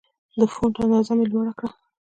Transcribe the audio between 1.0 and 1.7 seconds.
مې لوړه کړه.